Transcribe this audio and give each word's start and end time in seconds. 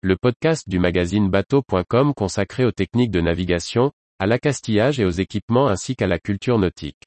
le 0.00 0.16
podcast 0.16 0.68
du 0.68 0.78
magazine 0.78 1.28
bateau.com 1.28 2.14
consacré 2.14 2.64
aux 2.64 2.70
techniques 2.70 3.10
de 3.10 3.20
navigation, 3.20 3.90
à 4.20 4.26
l'accastillage 4.26 5.00
et 5.00 5.04
aux 5.04 5.10
équipements 5.10 5.66
ainsi 5.66 5.96
qu'à 5.96 6.06
la 6.06 6.20
culture 6.20 6.56
nautique. 6.56 7.02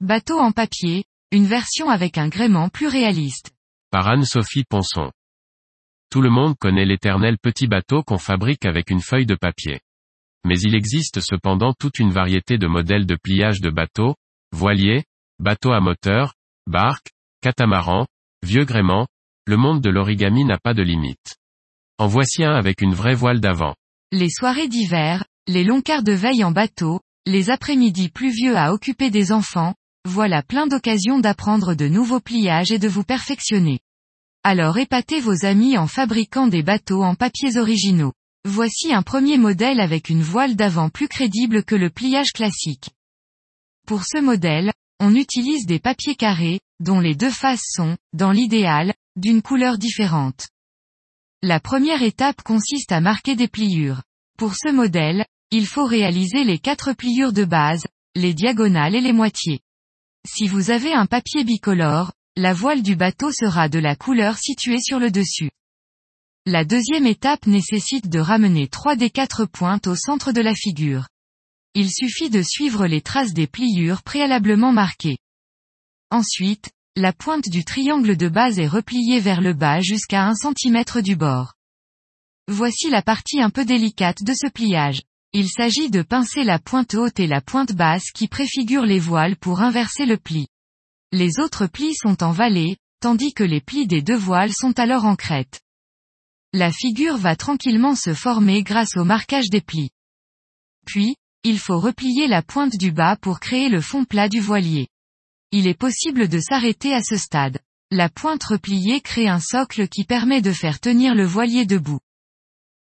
Bateau 0.00 0.38
en 0.38 0.52
papier, 0.52 1.04
une 1.32 1.46
version 1.46 1.88
avec 1.88 2.18
un 2.18 2.28
gréement 2.28 2.68
plus 2.68 2.88
réaliste. 2.88 3.52
Par 3.90 4.06
Anne-Sophie 4.06 4.64
Ponson. 4.68 5.10
Tout 6.10 6.20
le 6.20 6.28
monde 6.28 6.56
connaît 6.58 6.84
l'éternel 6.84 7.38
petit 7.38 7.66
bateau 7.66 8.02
qu'on 8.02 8.18
fabrique 8.18 8.66
avec 8.66 8.90
une 8.90 9.00
feuille 9.00 9.26
de 9.26 9.34
papier. 9.34 9.80
Mais 10.46 10.60
il 10.60 10.76
existe 10.76 11.18
cependant 11.20 11.72
toute 11.72 11.98
une 11.98 12.12
variété 12.12 12.56
de 12.56 12.68
modèles 12.68 13.04
de 13.04 13.16
pliage 13.16 13.60
de 13.60 13.68
bateaux, 13.68 14.14
voiliers, 14.52 15.02
bateaux 15.40 15.72
à 15.72 15.80
moteur, 15.80 16.34
barques, 16.68 17.10
catamarans, 17.42 18.06
vieux 18.44 18.64
gréements, 18.64 19.08
le 19.44 19.56
monde 19.56 19.80
de 19.80 19.90
l'origami 19.90 20.44
n'a 20.44 20.58
pas 20.58 20.72
de 20.72 20.84
limite. 20.84 21.34
En 21.98 22.06
voici 22.06 22.44
un 22.44 22.54
avec 22.54 22.80
une 22.80 22.94
vraie 22.94 23.16
voile 23.16 23.40
d'avant. 23.40 23.74
Les 24.12 24.30
soirées 24.30 24.68
d'hiver, 24.68 25.24
les 25.48 25.64
longs 25.64 25.82
quarts 25.82 26.04
de 26.04 26.12
veille 26.12 26.44
en 26.44 26.52
bateau, 26.52 27.00
les 27.26 27.50
après-midi 27.50 28.08
pluvieux 28.08 28.56
à 28.56 28.72
occuper 28.72 29.10
des 29.10 29.32
enfants, 29.32 29.74
voilà 30.08 30.44
plein 30.44 30.68
d'occasions 30.68 31.18
d'apprendre 31.18 31.74
de 31.74 31.88
nouveaux 31.88 32.20
pliages 32.20 32.70
et 32.70 32.78
de 32.78 32.86
vous 32.86 33.02
perfectionner. 33.02 33.80
Alors 34.44 34.78
épatez 34.78 35.18
vos 35.18 35.44
amis 35.44 35.76
en 35.76 35.88
fabriquant 35.88 36.46
des 36.46 36.62
bateaux 36.62 37.02
en 37.02 37.16
papiers 37.16 37.56
originaux. 37.56 38.12
Voici 38.48 38.92
un 38.92 39.02
premier 39.02 39.38
modèle 39.38 39.80
avec 39.80 40.08
une 40.08 40.22
voile 40.22 40.54
d'avant 40.54 40.88
plus 40.88 41.08
crédible 41.08 41.64
que 41.64 41.74
le 41.74 41.90
pliage 41.90 42.30
classique. 42.32 42.90
Pour 43.88 44.04
ce 44.04 44.20
modèle, 44.20 44.72
on 45.00 45.16
utilise 45.16 45.66
des 45.66 45.80
papiers 45.80 46.14
carrés, 46.14 46.60
dont 46.78 47.00
les 47.00 47.16
deux 47.16 47.32
faces 47.32 47.64
sont, 47.72 47.96
dans 48.12 48.30
l'idéal, 48.30 48.94
d'une 49.16 49.42
couleur 49.42 49.78
différente. 49.78 50.46
La 51.42 51.58
première 51.58 52.04
étape 52.04 52.40
consiste 52.42 52.92
à 52.92 53.00
marquer 53.00 53.34
des 53.34 53.48
pliures. 53.48 54.04
Pour 54.38 54.54
ce 54.54 54.70
modèle, 54.70 55.26
il 55.50 55.66
faut 55.66 55.84
réaliser 55.84 56.44
les 56.44 56.60
quatre 56.60 56.92
pliures 56.92 57.32
de 57.32 57.44
base, 57.44 57.84
les 58.14 58.32
diagonales 58.32 58.94
et 58.94 59.00
les 59.00 59.12
moitiés. 59.12 59.58
Si 60.24 60.46
vous 60.46 60.70
avez 60.70 60.92
un 60.92 61.06
papier 61.06 61.42
bicolore, 61.42 62.12
la 62.36 62.54
voile 62.54 62.82
du 62.82 62.94
bateau 62.94 63.32
sera 63.32 63.68
de 63.68 63.80
la 63.80 63.96
couleur 63.96 64.38
située 64.38 64.80
sur 64.80 65.00
le 65.00 65.10
dessus. 65.10 65.50
La 66.48 66.64
deuxième 66.64 67.08
étape 67.08 67.48
nécessite 67.48 68.08
de 68.08 68.20
ramener 68.20 68.68
trois 68.68 68.94
des 68.94 69.10
quatre 69.10 69.46
pointes 69.46 69.88
au 69.88 69.96
centre 69.96 70.30
de 70.30 70.40
la 70.40 70.54
figure. 70.54 71.08
Il 71.74 71.90
suffit 71.90 72.30
de 72.30 72.40
suivre 72.40 72.86
les 72.86 73.00
traces 73.00 73.32
des 73.32 73.48
pliures 73.48 74.04
préalablement 74.04 74.70
marquées. 74.70 75.18
Ensuite, 76.12 76.70
la 76.94 77.12
pointe 77.12 77.48
du 77.48 77.64
triangle 77.64 78.16
de 78.16 78.28
base 78.28 78.60
est 78.60 78.68
repliée 78.68 79.18
vers 79.18 79.40
le 79.40 79.54
bas 79.54 79.80
jusqu'à 79.80 80.24
1 80.24 80.34
cm 80.36 80.84
du 81.02 81.16
bord. 81.16 81.54
Voici 82.46 82.90
la 82.90 83.02
partie 83.02 83.40
un 83.40 83.50
peu 83.50 83.64
délicate 83.64 84.22
de 84.22 84.32
ce 84.32 84.48
pliage. 84.48 85.02
Il 85.32 85.48
s'agit 85.48 85.90
de 85.90 86.02
pincer 86.02 86.44
la 86.44 86.60
pointe 86.60 86.94
haute 86.94 87.18
et 87.18 87.26
la 87.26 87.40
pointe 87.40 87.72
basse 87.72 88.12
qui 88.14 88.28
préfigurent 88.28 88.86
les 88.86 89.00
voiles 89.00 89.36
pour 89.36 89.62
inverser 89.62 90.06
le 90.06 90.16
pli. 90.16 90.46
Les 91.10 91.40
autres 91.40 91.66
plis 91.66 91.96
sont 91.96 92.22
en 92.22 92.30
vallée, 92.30 92.76
tandis 93.00 93.34
que 93.34 93.42
les 93.42 93.60
plis 93.60 93.88
des 93.88 94.00
deux 94.00 94.16
voiles 94.16 94.52
sont 94.52 94.78
alors 94.78 95.06
en 95.06 95.16
crête. 95.16 95.60
La 96.58 96.72
figure 96.72 97.18
va 97.18 97.36
tranquillement 97.36 97.94
se 97.94 98.14
former 98.14 98.62
grâce 98.62 98.96
au 98.96 99.04
marquage 99.04 99.50
des 99.50 99.60
plis. 99.60 99.90
Puis, 100.86 101.14
il 101.44 101.58
faut 101.58 101.78
replier 101.78 102.28
la 102.28 102.40
pointe 102.40 102.78
du 102.78 102.92
bas 102.92 103.16
pour 103.20 103.40
créer 103.40 103.68
le 103.68 103.82
fond 103.82 104.06
plat 104.06 104.30
du 104.30 104.40
voilier. 104.40 104.88
Il 105.52 105.66
est 105.66 105.78
possible 105.78 106.28
de 106.28 106.40
s'arrêter 106.40 106.94
à 106.94 107.02
ce 107.02 107.18
stade. 107.18 107.58
La 107.90 108.08
pointe 108.08 108.42
repliée 108.42 109.02
crée 109.02 109.28
un 109.28 109.38
socle 109.38 109.86
qui 109.86 110.04
permet 110.04 110.40
de 110.40 110.50
faire 110.50 110.80
tenir 110.80 111.14
le 111.14 111.26
voilier 111.26 111.66
debout. 111.66 112.00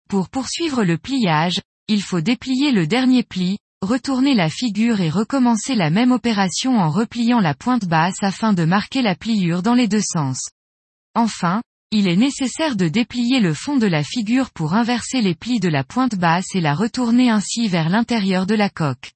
Pour 0.08 0.30
poursuivre 0.30 0.82
le 0.82 0.96
pliage, 0.96 1.60
il 1.88 2.00
faut 2.00 2.22
déplier 2.22 2.72
le 2.72 2.86
dernier 2.86 3.22
pli, 3.22 3.58
retourner 3.82 4.34
la 4.34 4.48
figure 4.48 5.02
et 5.02 5.10
recommencer 5.10 5.74
la 5.74 5.90
même 5.90 6.12
opération 6.12 6.78
en 6.78 6.88
repliant 6.88 7.40
la 7.40 7.52
pointe 7.52 7.84
basse 7.84 8.22
afin 8.22 8.54
de 8.54 8.64
marquer 8.64 9.02
la 9.02 9.14
pliure 9.14 9.60
dans 9.60 9.74
les 9.74 9.88
deux 9.88 10.00
sens. 10.00 10.48
Enfin, 11.14 11.60
il 11.90 12.06
est 12.06 12.16
nécessaire 12.16 12.76
de 12.76 12.86
déplier 12.86 13.40
le 13.40 13.54
fond 13.54 13.78
de 13.78 13.86
la 13.86 14.02
figure 14.04 14.50
pour 14.50 14.74
inverser 14.74 15.22
les 15.22 15.34
plis 15.34 15.58
de 15.58 15.68
la 15.68 15.84
pointe 15.84 16.16
basse 16.16 16.54
et 16.54 16.60
la 16.60 16.74
retourner 16.74 17.30
ainsi 17.30 17.66
vers 17.68 17.88
l'intérieur 17.88 18.46
de 18.46 18.54
la 18.54 18.68
coque. 18.68 19.12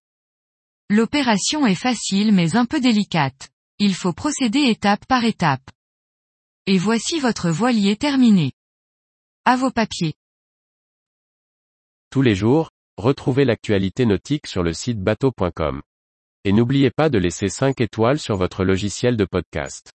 L'opération 0.89 1.67
est 1.67 1.75
facile 1.75 2.33
mais 2.33 2.57
un 2.57 2.65
peu 2.65 2.81
délicate. 2.81 3.51
Il 3.79 3.95
faut 3.95 4.13
procéder 4.13 4.61
étape 4.61 5.05
par 5.07 5.25
étape. 5.25 5.71
Et 6.67 6.79
voici 6.79 7.21
votre 7.21 7.51
voilier 7.51 7.97
terminé. 7.97 8.53
À 9.45 9.57
vos 9.57 9.71
papiers. 9.71 10.15
Tous 12.11 12.23
les 12.23 12.35
jours, 12.35 12.71
retrouvez 12.97 13.45
l'actualité 13.45 14.07
nautique 14.07 14.47
sur 14.47 14.63
le 14.63 14.73
site 14.73 15.01
bateau.com. 15.01 15.83
Et 16.45 16.53
n'oubliez 16.53 16.91
pas 16.91 17.09
de 17.11 17.19
laisser 17.19 17.49
5 17.49 17.81
étoiles 17.81 18.19
sur 18.19 18.37
votre 18.37 18.65
logiciel 18.65 19.17
de 19.17 19.25
podcast. 19.25 19.93